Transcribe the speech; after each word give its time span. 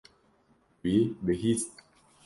Wî 0.83 0.95
bihîst. 1.25 1.71